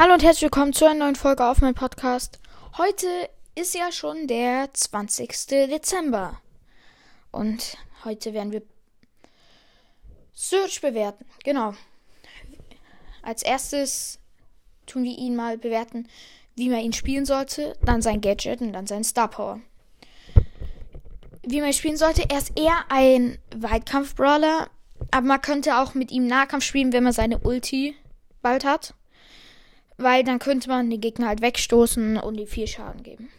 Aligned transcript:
Hallo 0.00 0.14
und 0.14 0.22
herzlich 0.22 0.42
willkommen 0.42 0.72
zu 0.72 0.84
einer 0.84 1.06
neuen 1.06 1.16
Folge 1.16 1.44
auf 1.44 1.60
meinem 1.60 1.74
Podcast. 1.74 2.38
Heute 2.76 3.08
ist 3.56 3.74
ja 3.74 3.90
schon 3.90 4.28
der 4.28 4.72
20. 4.72 5.28
Dezember. 5.48 6.40
Und 7.32 7.76
heute 8.04 8.32
werden 8.32 8.52
wir 8.52 8.62
Search 10.32 10.80
bewerten. 10.80 11.26
Genau. 11.42 11.74
Als 13.22 13.42
erstes 13.42 14.20
tun 14.86 15.02
wir 15.02 15.18
ihn 15.18 15.34
mal 15.34 15.58
bewerten, 15.58 16.06
wie 16.54 16.68
man 16.68 16.78
ihn 16.78 16.92
spielen 16.92 17.26
sollte, 17.26 17.76
dann 17.82 18.00
sein 18.00 18.20
Gadget 18.20 18.60
und 18.60 18.74
dann 18.74 18.86
sein 18.86 19.02
Star 19.02 19.26
Power. 19.26 19.58
Wie 21.42 21.58
man 21.58 21.70
ihn 21.70 21.74
spielen 21.74 21.96
sollte, 21.96 22.22
er 22.30 22.38
ist 22.38 22.56
eher 22.56 22.84
ein 22.88 23.38
Weitkampf-Brawler, 23.56 24.70
aber 25.10 25.26
man 25.26 25.42
könnte 25.42 25.76
auch 25.78 25.94
mit 25.94 26.12
ihm 26.12 26.28
Nahkampf 26.28 26.62
spielen, 26.62 26.92
wenn 26.92 27.02
man 27.02 27.12
seine 27.12 27.40
Ulti 27.40 27.96
bald 28.42 28.64
hat. 28.64 28.94
Weil 29.98 30.24
dann 30.24 30.38
könnte 30.38 30.68
man 30.68 30.88
den 30.88 31.00
Gegner 31.00 31.28
halt 31.28 31.42
wegstoßen 31.42 32.16
und 32.16 32.36
die 32.36 32.46
viel 32.46 32.66
Schaden 32.66 33.02
geben. 33.02 33.30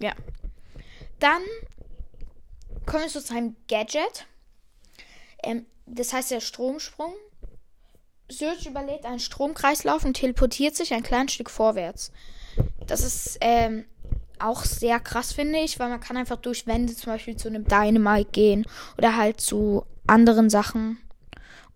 Ja. 0.00 0.12
Dann 1.20 1.40
kommen 2.84 3.04
wir 3.04 3.10
zu 3.10 3.20
seinem 3.20 3.56
Gadget. 3.68 4.26
Ähm, 5.42 5.66
das 5.86 6.12
heißt 6.12 6.30
der 6.30 6.40
Stromsprung. 6.40 7.14
Search 8.30 8.66
überlebt 8.66 9.04
einen 9.04 9.20
Stromkreislauf 9.20 10.04
und 10.04 10.14
teleportiert 10.14 10.74
sich 10.74 10.92
ein 10.92 11.02
kleines 11.02 11.32
Stück 11.32 11.50
vorwärts. 11.50 12.10
Das 12.86 13.04
ist 13.04 13.38
ähm, 13.40 13.84
auch 14.38 14.64
sehr 14.64 14.98
krass, 15.00 15.32
finde 15.32 15.58
ich, 15.60 15.78
weil 15.78 15.90
man 15.90 16.00
kann 16.00 16.16
einfach 16.16 16.36
durch 16.36 16.66
Wände 16.66 16.94
zum 16.94 17.12
Beispiel 17.12 17.36
zu 17.36 17.48
einem 17.48 17.66
Dynamite 17.66 18.30
gehen 18.30 18.66
oder 18.98 19.16
halt 19.16 19.40
zu 19.40 19.84
anderen 20.06 20.50
Sachen 20.50 20.98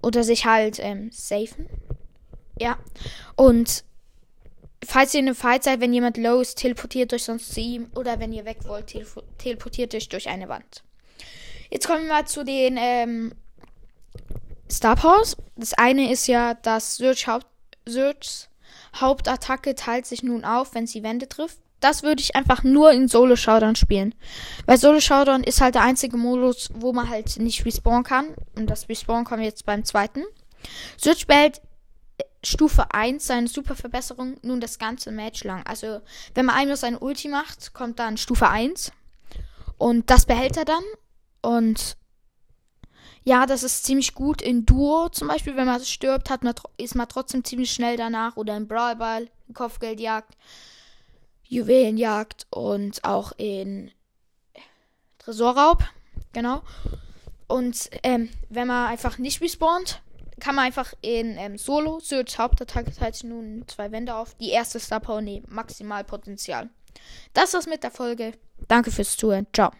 oder 0.02 0.24
sich 0.24 0.46
halt 0.46 0.78
ähm, 0.80 1.10
safen. 1.12 1.68
Ja. 2.58 2.78
Und 3.36 3.84
falls 4.88 5.12
ihr 5.12 5.20
in 5.20 5.26
einem 5.26 5.34
Fight 5.34 5.64
seid, 5.64 5.80
wenn 5.80 5.92
jemand 5.92 6.16
low 6.16 6.40
ist, 6.40 6.56
teleportiert 6.56 7.12
euch 7.12 7.24
sonst 7.24 7.52
zu 7.52 7.60
ihm. 7.60 7.90
Oder 7.94 8.18
wenn 8.20 8.32
ihr 8.32 8.46
weg 8.46 8.60
wollt, 8.64 8.94
teleportiert 9.36 9.94
euch 9.94 10.08
durch 10.08 10.28
eine 10.28 10.48
Wand. 10.48 10.82
Jetzt 11.70 11.86
kommen 11.86 12.04
wir 12.04 12.08
mal 12.08 12.26
zu 12.26 12.42
den 12.42 12.78
ähm, 12.78 13.32
Star 14.70 14.96
Powers. 14.96 15.36
Das 15.56 15.74
eine 15.74 16.10
ist 16.10 16.26
ja, 16.26 16.54
dass 16.54 16.96
Search, 16.96 17.26
Haupt 17.26 17.46
Searchs 17.86 18.48
Hauptattacke 18.96 19.74
teilt 19.74 20.06
sich 20.06 20.22
nun 20.22 20.44
auf, 20.44 20.74
wenn 20.74 20.86
sie 20.86 21.02
Wände 21.02 21.28
trifft. 21.28 21.58
Das 21.80 22.02
würde 22.02 22.22
ich 22.22 22.34
einfach 22.34 22.64
nur 22.64 22.90
in 22.90 23.08
Solo 23.08 23.36
Showdown 23.36 23.76
spielen. 23.76 24.14
Weil 24.64 24.78
Solo 24.78 25.00
Showdown 25.00 25.44
ist 25.44 25.60
halt 25.60 25.74
der 25.74 25.82
einzige 25.82 26.16
Modus, 26.16 26.70
wo 26.74 26.94
man 26.94 27.10
halt 27.10 27.38
nicht 27.38 27.64
respawnen 27.66 28.04
kann. 28.04 28.34
Und 28.56 28.68
das 28.68 28.88
Respawn 28.88 29.24
kommt 29.24 29.44
jetzt 29.44 29.66
beim 29.66 29.84
zweiten. 29.84 30.24
Search 30.96 31.26
behält 31.26 31.60
Stufe 32.44 32.92
1 32.92 33.26
seine 33.26 33.48
Superverbesserung 33.48 34.36
nun 34.42 34.60
das 34.60 34.78
ganze 34.78 35.10
Match 35.10 35.44
lang. 35.44 35.66
Also, 35.66 36.00
wenn 36.34 36.46
man 36.46 36.56
einmal 36.56 36.76
seine 36.76 37.00
Ulti 37.00 37.28
macht, 37.28 37.74
kommt 37.74 37.98
dann 37.98 38.16
Stufe 38.16 38.48
1. 38.48 38.92
Und 39.76 40.10
das 40.10 40.26
behält 40.26 40.56
er 40.56 40.64
dann. 40.64 40.84
Und 41.42 41.96
ja, 43.24 43.46
das 43.46 43.62
ist 43.62 43.84
ziemlich 43.84 44.14
gut 44.14 44.40
in 44.40 44.64
Duo 44.64 45.08
zum 45.08 45.28
Beispiel. 45.28 45.56
Wenn 45.56 45.66
man 45.66 45.84
stirbt, 45.84 46.30
hat 46.30 46.44
man, 46.44 46.54
ist 46.76 46.94
man 46.94 47.08
trotzdem 47.08 47.44
ziemlich 47.44 47.72
schnell 47.72 47.96
danach. 47.96 48.36
Oder 48.36 48.56
in 48.56 48.68
Brawlball, 48.68 49.28
Kopfgeldjagd, 49.52 50.36
Juwelenjagd 51.44 52.46
und 52.50 53.04
auch 53.04 53.32
in 53.36 53.90
Tresorraub. 55.18 55.84
Genau. 56.32 56.62
Und 57.48 57.90
ähm, 58.02 58.28
wenn 58.48 58.68
man 58.68 58.88
einfach 58.88 59.18
nicht 59.18 59.40
respawnt, 59.40 60.02
kann 60.40 60.54
man 60.54 60.66
einfach 60.66 60.92
in 61.00 61.36
ähm, 61.36 61.58
Solo, 61.58 62.00
Search 62.00 62.38
Hauptattacke 62.38 62.92
teilt 62.92 63.14
sich 63.14 63.24
nun 63.24 63.64
zwei 63.66 63.90
Wände 63.92 64.14
auf. 64.14 64.34
Die 64.34 64.50
erste 64.50 64.80
Star 64.80 65.00
Power 65.00 65.20
nehmen. 65.20 65.46
Maximalpotenzial. 65.48 66.68
Das 67.32 67.54
war's 67.54 67.66
mit 67.66 67.82
der 67.82 67.90
Folge. 67.90 68.32
Danke 68.66 68.90
fürs 68.90 69.16
Zuhören. 69.16 69.46
Ciao. 69.52 69.70